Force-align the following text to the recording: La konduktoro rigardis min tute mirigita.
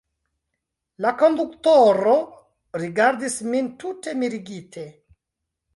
La 1.05 1.11
konduktoro 1.19 2.15
rigardis 2.85 3.39
min 3.53 3.73
tute 3.85 4.19
mirigita. 4.25 4.93